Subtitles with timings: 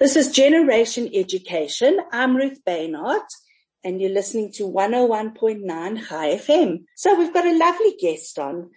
[0.00, 1.98] This is Generation Education.
[2.10, 3.26] I'm Ruth Baynard
[3.84, 6.84] and you're listening to 101.9 Chai FM.
[6.96, 8.70] So we've got a lovely guest on.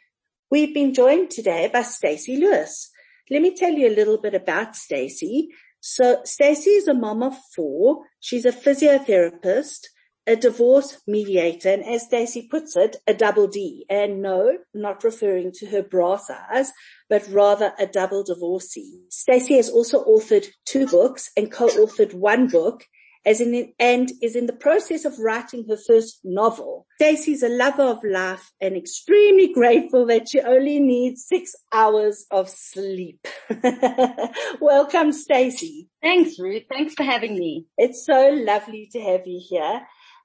[0.51, 2.89] We've been joined today by Stacy Lewis.
[3.31, 5.47] Let me tell you a little bit about Stacy.
[5.79, 8.03] So Stacy is a mom of four.
[8.19, 9.79] She's a physiotherapist,
[10.25, 13.85] a divorce mediator, and as Stacy puts it, a double D.
[13.89, 16.71] And no, not referring to her bra size,
[17.09, 19.01] but rather a double divorcee.
[19.09, 22.85] Stacy has also authored two books and co-authored one book
[23.25, 26.85] as in, and is in the process of writing her first novel.
[26.95, 32.49] Stacy's a lover of life and extremely grateful that she only needs six hours of
[32.49, 33.25] sleep.
[34.61, 35.89] Welcome, Stacy.
[36.01, 36.63] Thanks, Ruth.
[36.69, 37.65] Thanks for having me.
[37.77, 39.81] It's so lovely to have you here.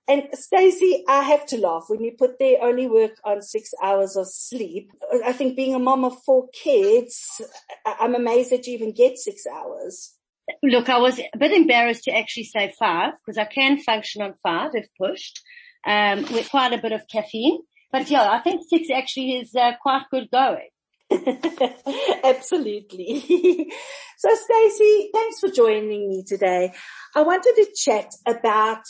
[0.08, 4.16] And Stacy, I have to laugh when you put they only work on six hours
[4.16, 4.90] of sleep.
[5.24, 7.42] I think being a mom of four kids,
[7.84, 10.14] I'm amazed that you even get six hours.
[10.62, 14.32] Look, I was a bit embarrassed to actually say five because I can function on
[14.42, 15.42] five if pushed,
[15.86, 17.60] um, with quite a bit of caffeine.
[17.92, 20.68] But yeah, I think six actually is uh, quite good going.
[22.24, 23.20] Absolutely.
[24.18, 26.72] so Stacy, thanks for joining me today.
[27.14, 28.82] I wanted to chat about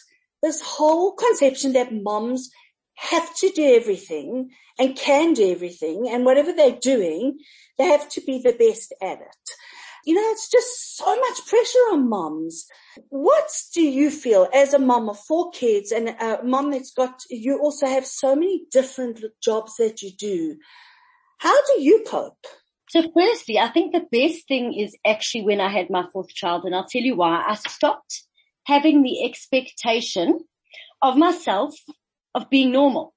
[0.42, 2.50] this whole conception that moms
[2.96, 7.38] have to do everything and can do everything and whatever they're doing,
[7.78, 9.50] they have to be the best at it.
[10.04, 12.66] You know, it's just so much pressure on moms.
[13.08, 17.20] What do you feel as a mom of four kids and a mom that's got,
[17.28, 20.56] you also have so many different jobs that you do.
[21.38, 22.46] How do you cope?
[22.88, 26.64] So firstly, I think the best thing is actually when I had my fourth child
[26.64, 27.44] and I'll tell you why.
[27.46, 28.22] I stopped
[28.68, 30.38] having the expectation
[31.00, 31.74] of myself
[32.34, 33.14] of being normal.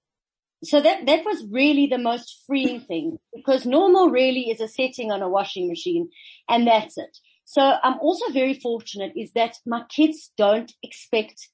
[0.63, 5.11] So that, that was really the most freeing thing because normal really is a setting
[5.11, 6.09] on a washing machine
[6.47, 7.17] and that's it.
[7.43, 11.49] So I'm also very fortunate is that my kids don't expect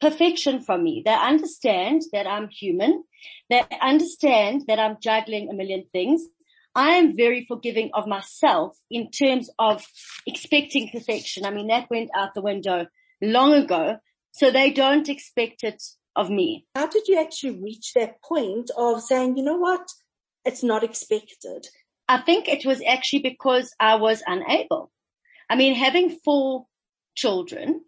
[0.00, 1.02] perfection from me.
[1.06, 3.04] They understand that I'm human.
[3.48, 6.22] They understand that I'm juggling a million things.
[6.74, 9.86] I am very forgiving of myself in terms of
[10.26, 11.46] expecting perfection.
[11.46, 12.86] I mean, that went out the window
[13.22, 13.98] long ago.
[14.32, 15.82] So they don't expect it
[16.14, 16.66] of me.
[16.74, 19.88] How did you actually reach that point of saying, you know what?
[20.44, 21.66] It's not expected.
[22.08, 24.90] I think it was actually because I was unable.
[25.48, 26.66] I mean, having four
[27.16, 27.82] children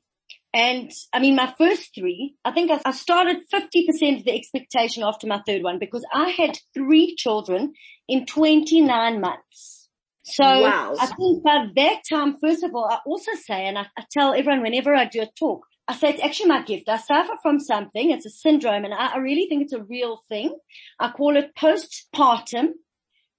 [0.54, 5.26] and I mean, my first three, I think I started 50% of the expectation after
[5.26, 7.72] my third one because I had three children
[8.06, 9.81] in 29 months.
[10.24, 10.94] So wow.
[11.00, 14.32] I think by that time, first of all, I also say, and I, I, tell
[14.32, 16.88] everyone whenever I do a talk, I say it's actually my gift.
[16.88, 18.10] I suffer from something.
[18.10, 20.56] It's a syndrome and I, I really think it's a real thing.
[21.00, 22.74] I call it postpartum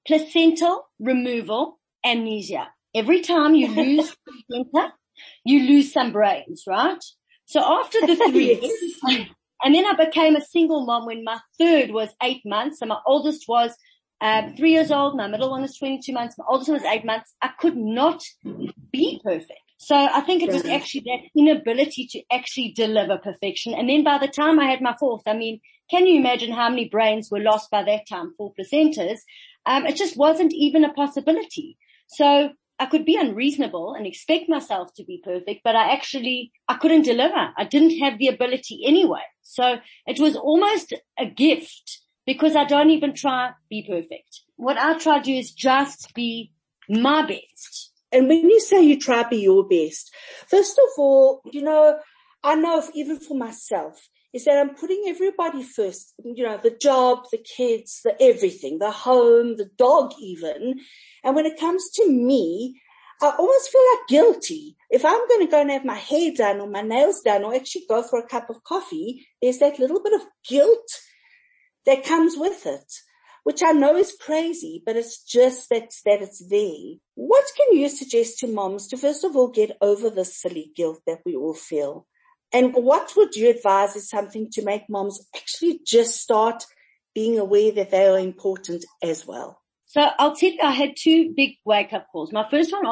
[0.06, 2.68] placental removal amnesia.
[2.94, 4.16] Every time you lose
[4.50, 4.94] placenta,
[5.46, 7.04] you lose some brains, right?
[7.46, 9.30] So after the three,
[9.64, 13.00] and then I became a single mom when my third was eight months and my
[13.06, 13.76] oldest was
[14.24, 15.18] um, three years old.
[15.18, 16.38] My middle one is 22 months.
[16.38, 17.36] My oldest one is eight months.
[17.42, 18.24] I could not
[18.92, 19.60] be perfect.
[19.78, 23.74] So I think it was actually that inability to actually deliver perfection.
[23.74, 25.60] And then by the time I had my fourth, I mean,
[25.92, 28.34] can you imagine how many brains were lost by that time?
[28.38, 29.20] Four placentas.
[29.66, 31.78] Um, it just wasn't even a possibility.
[32.08, 36.76] So I could be unreasonable and expect myself to be perfect, but I actually, I
[36.76, 37.50] couldn't deliver.
[37.58, 39.24] I didn't have the ability anyway.
[39.42, 44.42] So it was almost a gift because I don't even try be perfect.
[44.56, 46.52] What I try to do is just be
[46.90, 47.92] my best.
[48.12, 50.14] And when you say you try to be your best,
[50.48, 51.98] first of all, you know,
[52.44, 57.26] I know even for myself is that I'm putting everybody first, you know, the job,
[57.32, 60.80] the kids, the everything, the home, the dog even.
[61.24, 62.82] And when it comes to me,
[63.22, 64.76] I almost feel like guilty.
[64.90, 67.54] If I'm going to go and have my hair done or my nails done or
[67.56, 70.88] actually go for a cup of coffee, there's that little bit of guilt
[71.86, 72.92] that comes with it,
[73.44, 76.98] which I know is crazy, but it's just that, that it's there.
[77.16, 81.02] What can you suggest to moms to first of all get over the silly guilt
[81.08, 82.07] that we all feel?
[82.54, 86.66] And what would you advise is something to make moms actually just start
[87.16, 89.60] being aware that they are important as well?
[89.94, 92.31] So I'll tell you, I had two big wake up calls.
[92.31, 92.84] My first one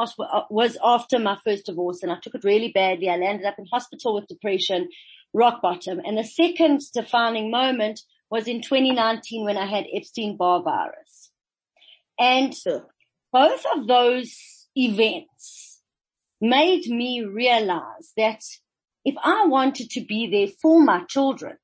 [0.50, 3.08] was after my first divorce and I took it really badly.
[3.08, 4.88] I landed up in hospital with depression,
[5.32, 6.00] rock bottom.
[6.04, 8.00] And the second defining moment
[8.32, 11.30] was in 2019 when I had Epstein-Barr virus.
[12.18, 12.54] And
[13.30, 14.34] both of those
[14.74, 15.82] events
[16.40, 18.40] made me realize that
[19.04, 21.58] if I wanted to be there for my children,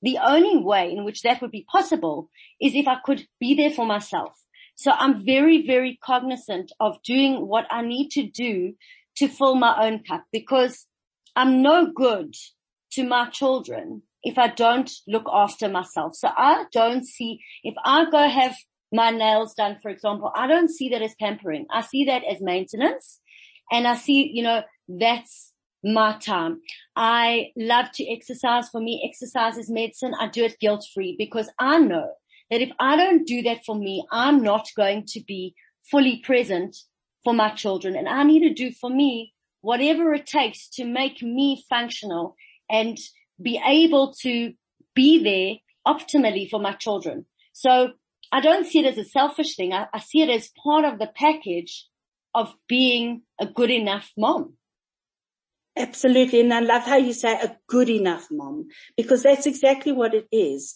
[0.00, 3.70] the only way in which that would be possible is if I could be there
[3.70, 4.32] for myself.
[4.76, 8.72] So I'm very, very cognizant of doing what I need to do
[9.16, 10.86] to fill my own cup because
[11.36, 12.34] I'm no good
[12.92, 16.16] to my children if I don't look after myself.
[16.16, 18.56] So I don't see, if I go have
[18.92, 21.66] my nails done, for example, I don't see that as pampering.
[21.70, 23.20] I see that as maintenance
[23.70, 26.60] and I see, you know, that's my time.
[26.96, 28.68] I love to exercise.
[28.70, 30.14] For me, exercise is medicine.
[30.18, 32.10] I do it guilt free because I know
[32.50, 35.54] that if I don't do that for me, I'm not going to be
[35.90, 36.76] fully present
[37.22, 37.96] for my children.
[37.96, 42.36] And I need to do for me whatever it takes to make me functional
[42.70, 42.98] and
[43.40, 44.52] be able to
[44.94, 47.26] be there optimally for my children.
[47.52, 47.90] So
[48.32, 49.72] I don't see it as a selfish thing.
[49.72, 51.86] I, I see it as part of the package
[52.34, 54.54] of being a good enough mom.
[55.76, 56.40] Absolutely.
[56.40, 60.26] And I love how you say a good enough mom, because that's exactly what it
[60.32, 60.74] is.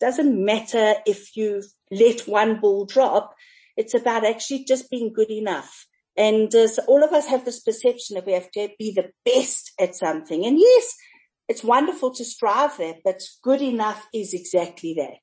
[0.00, 3.34] It doesn't matter if you let one ball drop.
[3.76, 5.86] It's about actually just being good enough.
[6.16, 9.10] And uh, so all of us have this perception that we have to be the
[9.24, 10.46] best at something.
[10.46, 10.94] And yes,
[11.48, 15.20] it's wonderful to strive there, but good enough is exactly that.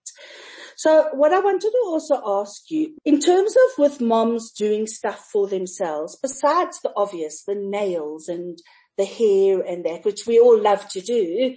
[0.76, 5.30] So what I wanted to also ask you, in terms of with moms doing stuff
[5.32, 8.58] for themselves, besides the obvious, the nails and
[8.98, 11.56] the hair and that, which we all love to do,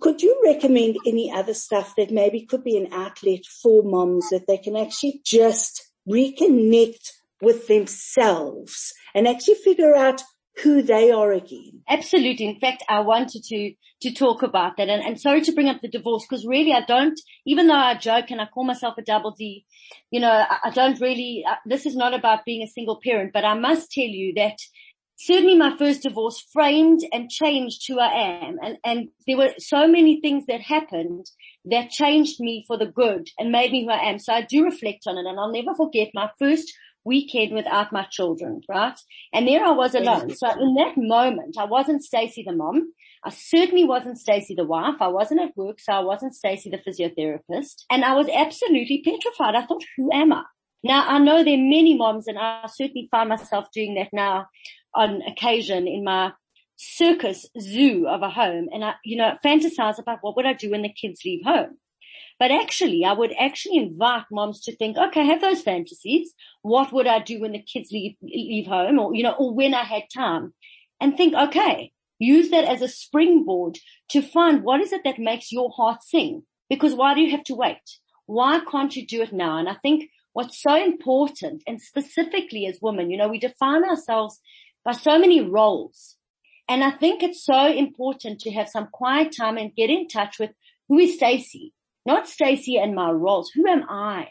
[0.00, 4.46] could you recommend any other stuff that maybe could be an outlet for moms that
[4.48, 10.22] they can actually just reconnect with themselves and actually figure out
[10.62, 11.82] who they are again.
[11.88, 12.46] Absolutely.
[12.46, 15.80] In fact, I wanted to, to talk about that and, and sorry to bring up
[15.82, 19.02] the divorce because really I don't, even though I joke and I call myself a
[19.02, 19.66] double D,
[20.10, 23.32] you know, I, I don't really, uh, this is not about being a single parent,
[23.34, 24.56] but I must tell you that
[25.18, 28.56] certainly my first divorce framed and changed who I am.
[28.62, 31.26] And, and there were so many things that happened
[31.66, 34.18] that changed me for the good and made me who I am.
[34.18, 36.72] So I do reflect on it and I'll never forget my first
[37.06, 38.98] weekend without my children, right?
[39.32, 40.34] And there I was alone.
[40.34, 42.92] So in that moment, I wasn't Stacy the mom.
[43.24, 44.96] I certainly wasn't Stacy the wife.
[45.00, 47.84] I wasn't at work, so I wasn't Stacy the physiotherapist.
[47.90, 49.54] And I was absolutely petrified.
[49.54, 50.42] I thought, who am I?
[50.84, 54.46] Now I know there are many moms and I certainly find myself doing that now
[54.94, 56.32] on occasion in my
[56.76, 60.70] circus zoo of a home and I, you know, fantasize about what would I do
[60.70, 61.78] when the kids leave home.
[62.38, 66.34] But actually, I would actually invite moms to think, okay, have those fantasies.
[66.62, 69.72] What would I do when the kids leave, leave home or, you know, or when
[69.72, 70.52] I had time
[71.00, 73.78] and think, okay, use that as a springboard
[74.10, 76.42] to find what is it that makes your heart sing?
[76.68, 77.78] Because why do you have to wait?
[78.26, 79.56] Why can't you do it now?
[79.58, 84.40] And I think what's so important and specifically as women, you know, we define ourselves
[84.84, 86.16] by so many roles.
[86.68, 90.38] And I think it's so important to have some quiet time and get in touch
[90.38, 90.50] with
[90.88, 91.72] who is Stacy?
[92.06, 93.50] Not Stacy and my roles.
[93.54, 94.28] Who am I?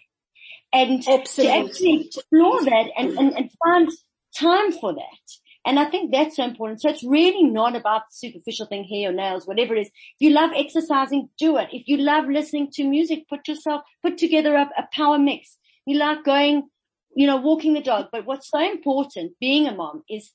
[0.73, 1.43] And Absolutely.
[1.45, 3.89] to actually explore that and, and, and find
[4.37, 5.19] time for that.
[5.65, 6.81] And I think that's so important.
[6.81, 9.87] So it's really not about the superficial thing, hair or nails, whatever it is.
[9.87, 11.69] If you love exercising, do it.
[11.71, 15.57] If you love listening to music, put yourself, put together a, a power mix.
[15.87, 16.69] You like going,
[17.15, 18.07] you know, walking the dog.
[18.11, 20.33] But what's so important being a mom is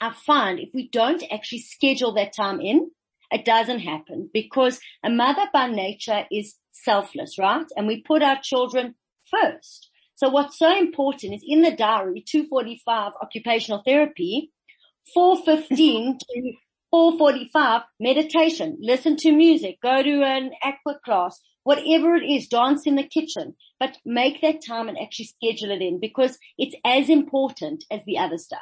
[0.00, 2.90] I find if we don't actually schedule that time in,
[3.30, 7.66] it doesn't happen because a mother by nature is selfless, right?
[7.76, 8.94] And we put our children
[9.30, 9.90] first.
[10.14, 14.50] So what's so important is in the diary, 245 occupational therapy,
[15.14, 16.52] 415 to
[16.90, 22.96] 445 meditation, listen to music, go to an aqua class, whatever it is, dance in
[22.96, 27.84] the kitchen, but make that time and actually schedule it in because it's as important
[27.92, 28.60] as the other stuff.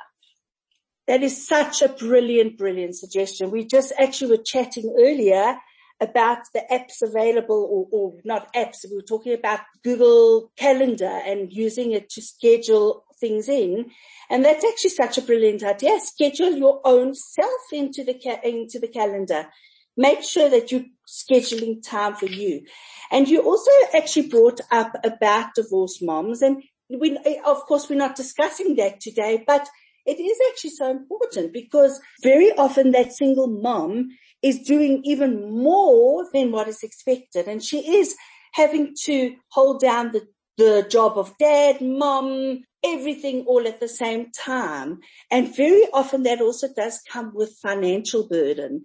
[1.09, 3.50] That is such a brilliant, brilliant suggestion.
[3.50, 5.57] We just actually were chatting earlier
[6.00, 8.85] about the apps available or, or, not apps.
[8.88, 13.87] We were talking about Google Calendar and using it to schedule things in.
[14.29, 15.99] And that's actually such a brilliant idea.
[15.99, 19.49] Schedule your own self into the, ca- into the calendar.
[19.97, 22.67] Make sure that you're scheduling time for you.
[23.11, 28.17] And you also actually brought up about divorced moms and we, of course, we're not
[28.17, 29.69] discussing that today, but
[30.09, 34.09] it is actually so important because very often that single mom
[34.43, 38.17] is doing even more than what is expected and she is
[38.55, 44.31] having to hold down the, the job of dad, mom, everything all at the same
[44.33, 45.00] time.
[45.31, 48.85] And very often that also does come with financial burden.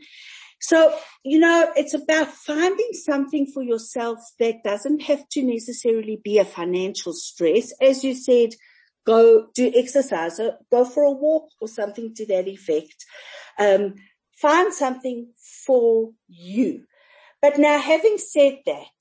[0.60, 6.38] So, you know, it's about finding something for yourself that doesn't have to necessarily be
[6.38, 7.74] a financial stress.
[7.82, 8.50] As you said,
[9.06, 13.06] go do exercise, or go for a walk or something to that effect.
[13.60, 13.96] Um,
[14.38, 15.28] find something
[15.66, 16.86] for you.
[17.42, 18.96] But now having said that,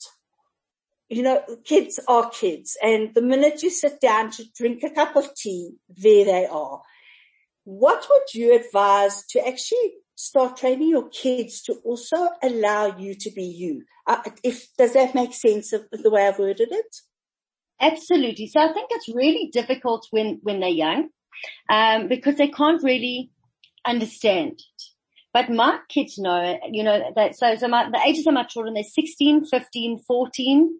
[1.09, 5.15] you know, kids are kids and the minute you sit down to drink a cup
[5.15, 6.81] of tea, there they are.
[7.65, 13.31] what would you advise to actually start training your kids to also allow you to
[13.31, 13.85] be you?
[14.07, 16.97] Uh, if, does that make sense of the way I've worded it?
[17.83, 18.47] Absolutely.
[18.47, 21.09] So I think it's really difficult when, when they're young,
[21.69, 23.31] um, because they can't really
[23.85, 24.83] understand it.
[25.35, 28.75] But my kids know, you know, that, so, so my, the ages of my children,
[28.75, 30.79] they're 16, 15, 14,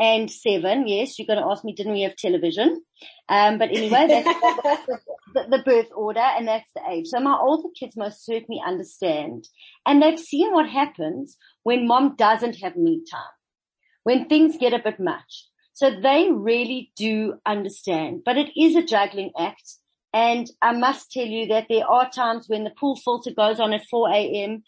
[0.00, 0.88] and seven.
[0.88, 2.82] Yes, you're going to ask me, didn't we have television?
[3.28, 4.86] Um, but anyway, that's
[5.34, 7.08] the, the, birth order and that's the age.
[7.08, 9.46] So my older kids most certainly understand
[9.86, 13.20] and they've seen what happens when mom doesn't have me time,
[14.04, 15.46] when things get a bit much.
[15.80, 19.76] So they really do understand, but it is a juggling act.
[20.12, 23.72] And I must tell you that there are times when the pool filter goes on
[23.72, 24.62] at 4 a.m.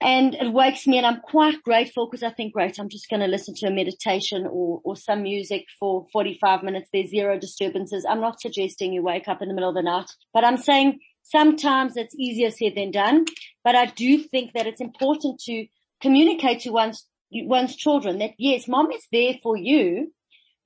[0.00, 3.18] and it wakes me and I'm quite grateful because I think, great, I'm just going
[3.18, 6.88] to listen to a meditation or, or some music for 45 minutes.
[6.92, 8.06] There's zero disturbances.
[8.08, 11.00] I'm not suggesting you wake up in the middle of the night, but I'm saying
[11.24, 13.24] sometimes it's easier said than done.
[13.64, 15.66] But I do think that it's important to
[16.00, 20.12] communicate to one's, one's children that yes, mom is there for you,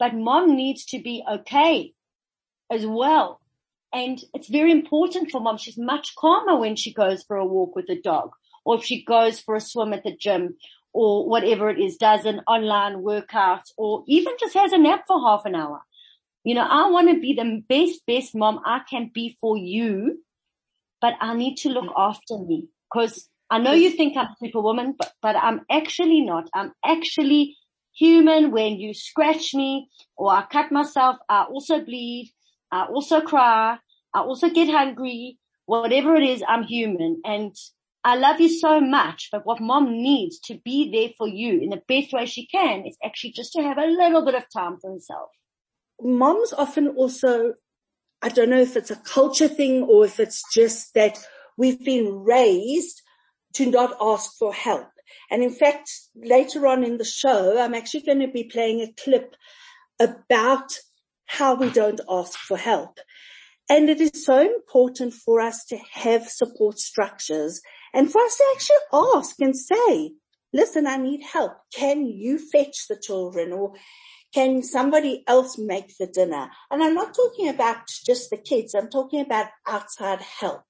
[0.03, 1.93] but mom needs to be okay
[2.69, 3.41] as well
[3.93, 5.59] and it's very important for mom.
[5.59, 8.31] She's much calmer when she goes for a walk with the dog
[8.65, 10.57] or if she goes for a swim at the gym
[10.93, 15.21] or whatever it is, does an online workout or even just has a nap for
[15.21, 15.83] half an hour.
[16.43, 20.25] You know, I want to be the best, best mom I can be for you,
[21.01, 24.97] but I need to look after me because I know you think I'm a superwoman,
[24.99, 26.49] but, but I'm actually not.
[26.55, 27.57] I'm actually
[27.95, 28.51] human.
[28.51, 32.33] When you scratch me or I cut myself, I also bleed.
[32.71, 33.79] I also cry.
[34.15, 35.39] I also get hungry.
[35.67, 37.55] Whatever it is, I'm human and
[38.05, 41.71] I love you so much, but what mom needs to be there for you in
[41.71, 44.79] the best way she can is actually just to have a little bit of time
[44.81, 45.31] for herself.
[46.01, 47.55] Moms often also,
[48.21, 51.25] I don't know if it's a culture thing or if it's just that
[51.57, 53.03] we've been raised
[53.55, 54.89] to not ask for help.
[55.31, 59.03] And in fact, later on in the show, I'm actually going to be playing a
[59.03, 59.35] clip
[60.01, 60.73] about
[61.27, 62.99] how we don't ask for help.
[63.71, 67.61] And it is so important for us to have support structures
[67.95, 70.13] and for us to actually ask and say,
[70.53, 71.53] listen, I need help.
[71.75, 73.73] Can you fetch the children or
[74.35, 76.51] can somebody else make the dinner?
[76.71, 78.75] And I'm not talking about just the kids.
[78.75, 80.65] I'm talking about outside help.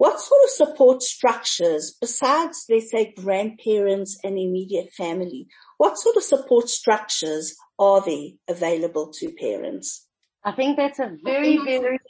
[0.00, 6.22] What sort of support structures besides, let's say, grandparents and immediate family, what sort of
[6.22, 10.06] support structures are they available to parents?
[10.42, 12.00] I think that's a very, very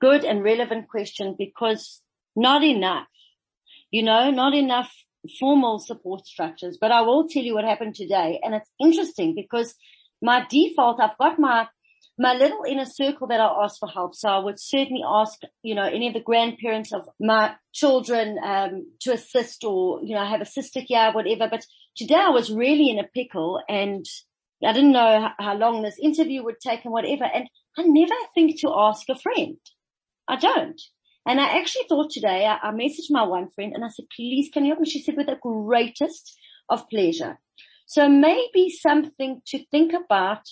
[0.00, 2.02] good and relevant question because
[2.34, 3.06] not enough,
[3.92, 4.92] you know, not enough
[5.38, 6.76] formal support structures.
[6.80, 8.40] But I will tell you what happened today.
[8.42, 9.76] And it's interesting because
[10.20, 11.68] my default, I've got my,
[12.22, 14.14] my little inner circle that I ask for help.
[14.14, 18.86] So I would certainly ask, you know, any of the grandparents of my children, um,
[19.00, 21.48] to assist or, you know, have a sister here, whatever.
[21.50, 24.06] But today I was really in a pickle and
[24.64, 27.24] I didn't know how long this interview would take and whatever.
[27.24, 29.58] And I never think to ask a friend.
[30.28, 30.80] I don't.
[31.26, 34.48] And I actually thought today, I, I messaged my one friend and I said, please
[34.52, 34.88] can you help me?
[34.88, 36.38] She said with the greatest
[36.68, 37.40] of pleasure.
[37.86, 40.42] So maybe something to think about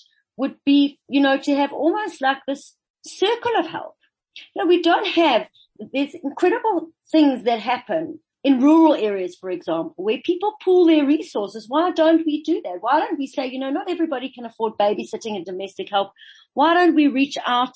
[0.41, 3.95] would be, you know, to have almost like this circle of help.
[4.35, 5.45] You know, we don't have,
[5.93, 11.67] there's incredible things that happen in rural areas, for example, where people pool their resources,
[11.69, 12.77] why don't we do that?
[12.79, 16.11] Why don't we say, you know, not everybody can afford babysitting and domestic help.
[16.55, 17.75] Why don't we reach out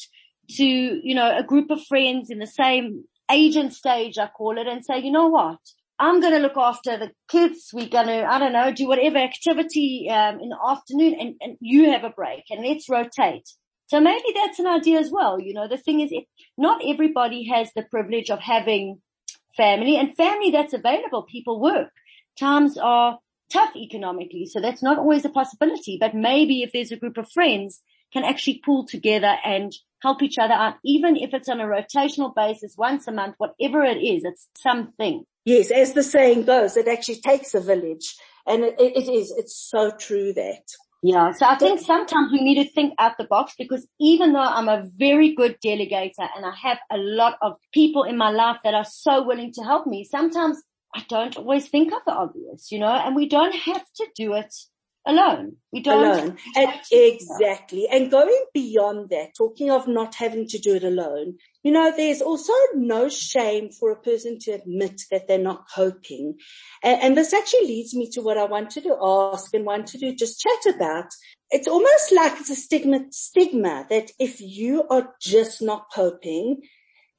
[0.58, 4.58] to, you know, a group of friends in the same age and stage, I call
[4.58, 5.60] it, and say, you know what?
[5.98, 7.70] I'm going to look after the kids.
[7.74, 11.58] We're going to, I don't know, do whatever activity um, in the afternoon and, and
[11.62, 13.48] you have a break and let's rotate.
[13.88, 15.40] So maybe that's an idea as well.
[15.40, 16.26] You know, the thing is, if
[16.58, 19.02] not everybody has the privilege of having
[19.56, 21.24] family and family that's available.
[21.24, 21.92] People work.
[22.38, 23.20] Times are
[23.52, 25.98] tough economically, so that's not always a possibility.
[26.00, 30.38] But maybe if there's a group of friends can actually pull together and help each
[30.38, 34.24] other out, even if it's on a rotational basis once a month, whatever it is,
[34.24, 35.26] it's something.
[35.46, 38.16] Yes, as the saying goes, it actually takes a village.
[38.48, 40.64] And it, it is, it's so true that.
[41.04, 41.32] Yeah.
[41.34, 44.68] So I think sometimes we need to think out the box because even though I'm
[44.68, 48.74] a very good delegator and I have a lot of people in my life that
[48.74, 50.60] are so willing to help me, sometimes
[50.96, 54.34] I don't always think of the obvious, you know, and we don't have to do
[54.34, 54.52] it
[55.06, 55.58] alone.
[55.72, 56.04] We don't.
[56.04, 56.38] Alone.
[56.56, 57.88] And exactly.
[57.92, 62.22] And going beyond that, talking of not having to do it alone, you know, there's
[62.22, 66.36] also no shame for a person to admit that they're not coping.
[66.84, 70.16] And, and this actually leads me to what I wanted to ask and wanted to
[70.16, 71.08] just chat about.
[71.52, 76.62] It's almost like it's a stigma, stigma that if you are just not coping,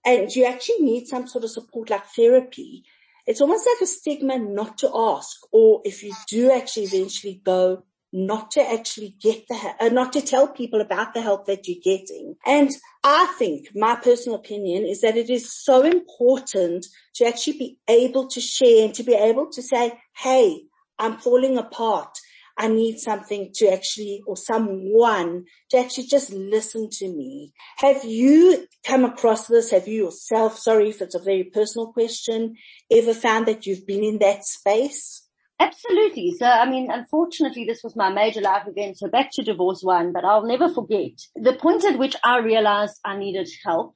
[0.04, 2.84] and you actually need some sort of support like therapy,
[3.26, 7.82] it's almost like a stigma not to ask, or if you do actually eventually go,
[8.12, 11.82] not to actually get the, uh, not to tell people about the help that you're
[11.82, 12.36] getting.
[12.46, 12.70] And
[13.02, 18.28] I think my personal opinion is that it is so important to actually be able
[18.28, 20.62] to share and to be able to say, Hey,
[20.98, 22.16] I'm falling apart.
[22.58, 27.52] I need something to actually, or someone to actually just listen to me.
[27.78, 29.70] Have you come across this?
[29.72, 32.56] Have you yourself, sorry if it's a very personal question,
[32.90, 35.26] ever found that you've been in that space?
[35.58, 36.34] Absolutely.
[36.38, 38.98] So, I mean, unfortunately, this was my major life event.
[38.98, 43.00] So back to divorce one, but I'll never forget the point at which I realized
[43.04, 43.94] I needed help.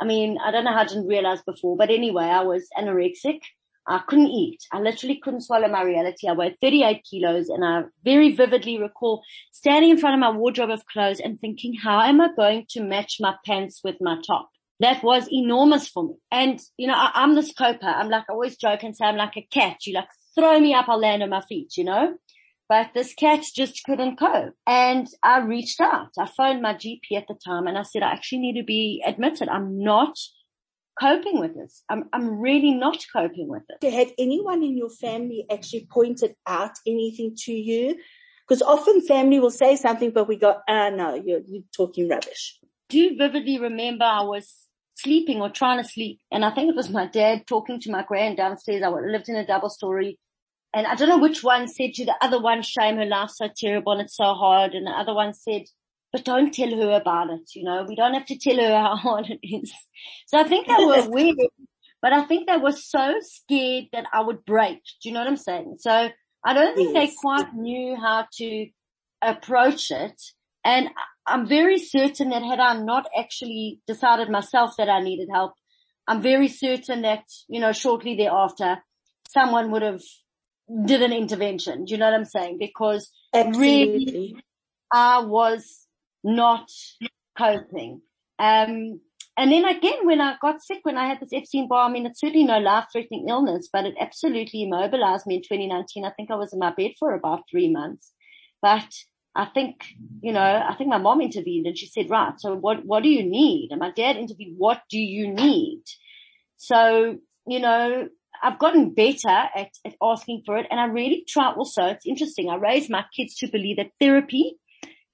[0.00, 3.38] I mean, I don't know how I didn't realize before, but anyway, I was anorexic.
[3.88, 4.58] I couldn't eat.
[4.72, 6.28] I literally couldn't swallow my reality.
[6.28, 10.70] I weighed 38 kilos and I very vividly recall standing in front of my wardrobe
[10.70, 14.50] of clothes and thinking, how am I going to match my pants with my top?
[14.80, 16.14] That was enormous for me.
[16.30, 17.86] And, you know, I, am this coper.
[17.86, 19.86] I'm like, I always joke and say I'm like a cat.
[19.86, 22.16] You like throw me up, I'll land on my feet, you know?
[22.68, 24.54] But this cat just couldn't cope.
[24.66, 26.10] And I reached out.
[26.18, 29.02] I phoned my GP at the time and I said, I actually need to be
[29.06, 29.48] admitted.
[29.48, 30.18] I'm not
[30.98, 31.82] coping with this.
[31.88, 33.92] I'm, I'm really not coping with it.
[33.92, 37.96] Had anyone in your family actually pointed out anything to you?
[38.46, 42.58] Because often family will say something, but we go, ah, no, you're, you're talking rubbish.
[42.88, 46.76] Do you vividly remember I was sleeping or trying to sleep and I think it
[46.76, 48.82] was my dad talking to my grand downstairs.
[48.82, 50.18] I lived in a double story
[50.72, 53.48] and I don't know which one said to the other one, shame her life's so
[53.54, 54.74] terrible and it's so hard.
[54.74, 55.62] And the other one said,
[56.16, 57.54] but don't tell her about it.
[57.54, 59.70] You know, we don't have to tell her how hard it is.
[60.26, 61.36] So I think they were weird,
[62.00, 64.80] but I think they were so scared that I would break.
[65.02, 65.76] Do you know what I'm saying?
[65.80, 66.08] So
[66.44, 67.10] I don't think yes.
[67.10, 68.66] they quite knew how to
[69.20, 70.22] approach it.
[70.64, 70.88] And
[71.26, 75.52] I'm very certain that had I not actually decided myself that I needed help,
[76.08, 78.78] I'm very certain that, you know, shortly thereafter,
[79.28, 80.02] someone would have
[80.86, 81.84] did an intervention.
[81.84, 82.56] Do you know what I'm saying?
[82.58, 84.06] Because Absolutely.
[84.06, 84.36] really
[84.90, 85.85] I was
[86.26, 86.68] not
[87.38, 88.02] coping.
[88.38, 89.00] Um,
[89.38, 92.20] and then again, when I got sick, when I had this Epstein-Barr, I mean, it's
[92.20, 96.04] certainly no life-threatening illness, but it absolutely immobilized me in 2019.
[96.04, 98.12] I think I was in my bed for about three months,
[98.60, 98.88] but
[99.34, 99.84] I think,
[100.22, 103.10] you know, I think my mom intervened and she said, right, so what, what do
[103.10, 103.68] you need?
[103.70, 105.82] And my dad intervened, what do you need?
[106.56, 108.08] So, you know,
[108.42, 112.48] I've gotten better at, at asking for it and I really try also, it's interesting.
[112.48, 114.56] I raised my kids to believe that therapy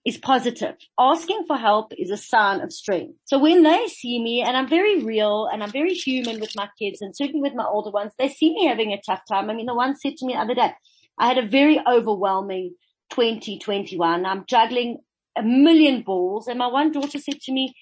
[0.04, 0.74] is positive.
[0.98, 3.14] Asking for help is a sign of strength.
[3.24, 6.68] So when they see me and I'm very real and I'm very human with my
[6.78, 9.48] kids and certainly with my older ones, they see me having a tough time.
[9.48, 10.72] I mean, the one said to me the other day,
[11.18, 12.74] I had a very overwhelming
[13.10, 14.26] 2021.
[14.26, 14.98] I'm juggling
[15.36, 17.74] a million balls and my one daughter said to me,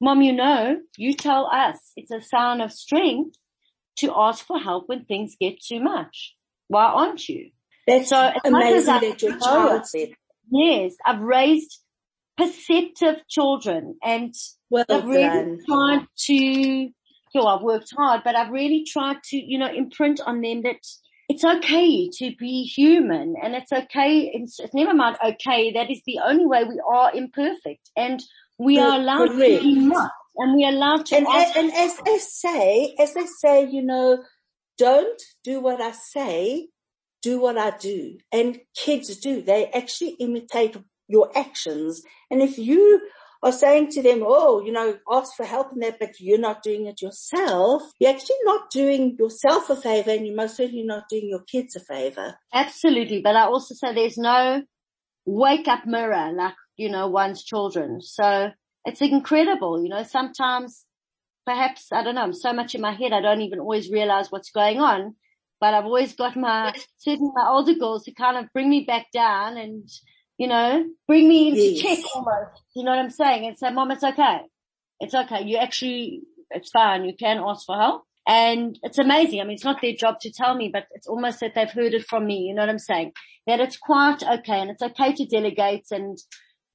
[0.00, 3.36] mom, you know, you tell us it's a sign of strength
[3.96, 6.34] to ask for help when things get too much.
[6.68, 7.50] Why aren't you?
[7.86, 10.10] That's so amazing that your child said
[10.50, 11.78] Yes, I've raised
[12.36, 14.34] perceptive children and
[14.70, 16.92] well I've really tried to, you
[17.34, 20.80] know, I've worked hard, but I've really tried to, you know, imprint on them that
[21.28, 24.30] it's okay to be human and it's okay.
[24.32, 25.72] It's, it's never mind okay.
[25.72, 28.22] That is the only way we are imperfect and
[28.58, 31.96] we are allowed to be not and we are allowed to and, and, and as
[32.04, 34.22] they say, as they say, you know,
[34.78, 36.68] don't do what I say,
[37.22, 38.18] do what I do.
[38.32, 39.42] And kids do.
[39.42, 40.76] They actually imitate
[41.08, 42.02] your actions.
[42.30, 43.00] And if you
[43.42, 46.62] are saying to them, oh, you know, ask for help in that, but you're not
[46.62, 51.08] doing it yourself, you're actually not doing yourself a favor and you're most certainly not
[51.08, 52.36] doing your kids a favor.
[52.52, 53.20] Absolutely.
[53.20, 54.62] But I also say there's no
[55.24, 58.00] wake up mirror like, you know, one's children.
[58.00, 58.50] So
[58.84, 59.82] it's incredible.
[59.82, 60.84] You know, sometimes
[61.44, 64.32] perhaps, I don't know, I'm so much in my head, I don't even always realize
[64.32, 65.14] what's going on
[65.60, 69.06] but I've always got my, certain my older girls to kind of bring me back
[69.12, 69.88] down and,
[70.38, 71.82] you know, bring me into yes.
[71.82, 72.62] check almost.
[72.74, 73.46] You know what I'm saying?
[73.46, 74.40] And say, mom, it's okay.
[75.00, 75.44] It's okay.
[75.44, 77.04] You actually, it's fine.
[77.04, 78.02] You can ask for help.
[78.28, 79.40] And it's amazing.
[79.40, 81.94] I mean, it's not their job to tell me, but it's almost that they've heard
[81.94, 82.40] it from me.
[82.40, 83.12] You know what I'm saying?
[83.46, 85.86] That it's quite okay and it's okay to delegate.
[85.92, 86.18] And,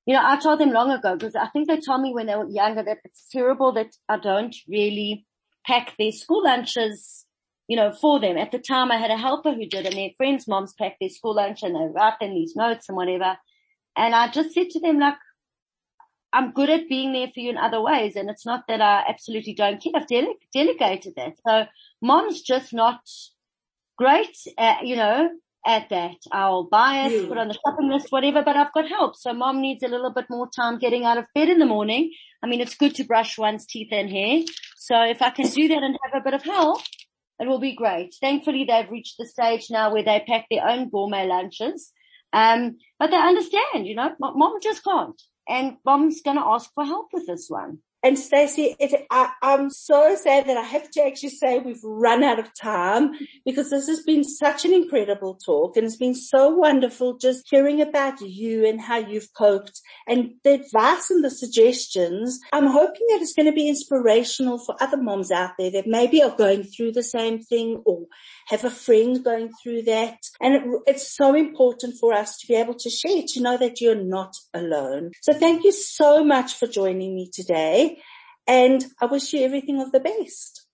[0.05, 2.35] you know, I told them long ago because I think they told me when they
[2.35, 5.25] were younger that it's terrible that I don't really
[5.67, 7.25] pack their school lunches
[7.71, 8.37] you know, for them.
[8.37, 11.07] At the time I had a helper who did and their friends' moms packed their
[11.07, 13.37] school lunch and they write them these notes and whatever.
[13.95, 15.15] And I just said to them like,
[16.33, 18.17] I'm good at being there for you in other ways.
[18.17, 19.93] And it's not that I absolutely don't care.
[19.95, 21.35] I've dele- delegated that.
[21.47, 21.63] So
[22.01, 22.99] mom's just not
[23.97, 25.29] great at, you know,
[25.65, 26.17] at that.
[26.29, 27.27] I'll buy it, yeah.
[27.29, 29.15] put on the shopping list, whatever, but I've got help.
[29.15, 32.11] So mom needs a little bit more time getting out of bed in the morning.
[32.43, 34.41] I mean, it's good to brush one's teeth and hair.
[34.75, 36.81] So if I can do that and have a bit of help,
[37.41, 38.15] it will be great.
[38.21, 41.91] Thankfully, they've reached the stage now where they pack their own gourmet lunches.
[42.31, 45.19] Um, but they understand, you know, mom just can't.
[45.49, 47.79] And mom's going to ask for help with this one.
[48.03, 48.75] And Stacy,
[49.11, 53.11] I, am so sad that I have to actually say we've run out of time
[53.45, 57.79] because this has been such an incredible talk and it's been so wonderful just hearing
[57.79, 62.39] about you and how you've coped and the advice and the suggestions.
[62.51, 66.23] I'm hoping that it's going to be inspirational for other moms out there that maybe
[66.23, 68.07] are going through the same thing or
[68.51, 70.17] have a friend going through that.
[70.41, 73.79] And it, it's so important for us to be able to share, to know that
[73.79, 75.11] you're not alone.
[75.21, 77.99] So thank you so much for joining me today.
[78.45, 80.67] And I wish you everything of the best.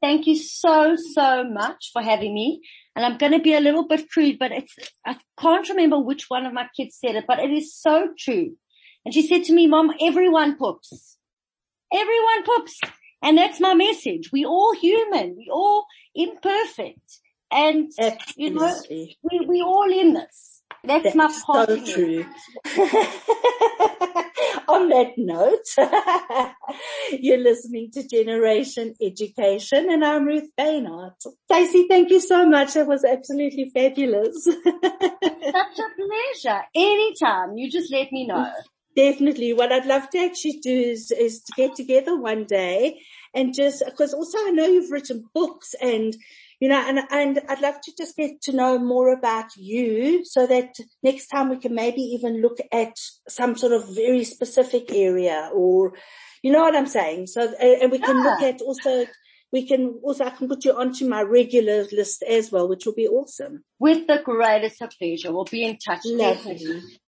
[0.00, 2.60] Thank you so, so much for having me.
[2.94, 6.26] And I'm going to be a little bit crude, but it's, I can't remember which
[6.28, 8.56] one of my kids said it, but it is so true.
[9.04, 11.16] And she said to me, mom, everyone poops.
[11.92, 12.78] Everyone poops.
[13.22, 14.30] And that's my message.
[14.32, 15.34] We all human.
[15.36, 17.20] We all imperfect.
[17.54, 18.34] And, Absolutely.
[18.36, 18.80] you know,
[19.22, 20.62] we, we all in this.
[20.82, 22.26] That's, That's my so true.
[24.68, 25.64] On that note,
[27.20, 31.12] you're listening to Generation Education and I'm Ruth Baynard.
[31.50, 32.74] Stacy, thank you so much.
[32.74, 34.44] That was absolutely fabulous.
[34.44, 36.62] Such a pleasure.
[36.74, 37.56] Anytime.
[37.56, 38.50] You just let me know.
[38.96, 39.52] Definitely.
[39.54, 43.00] What I'd love to actually do is, is to get together one day
[43.34, 46.16] and just, cause also I know you've written books and
[46.64, 50.46] you know, and, and I'd love to just get to know more about you so
[50.46, 52.96] that next time we can maybe even look at
[53.28, 55.92] some sort of very specific area or,
[56.42, 57.26] you know what I'm saying?
[57.26, 58.22] So, and we can yeah.
[58.22, 59.04] look at also,
[59.52, 62.94] we can also, I can put you onto my regular list as well, which will
[62.94, 63.62] be awesome.
[63.78, 65.34] With the greatest of pleasure.
[65.34, 66.00] We'll be in touch.
[66.06, 66.80] Lovely.